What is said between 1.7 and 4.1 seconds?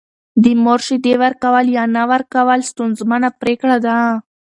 یا نه ورکول ستونزمنه پرېکړه ده.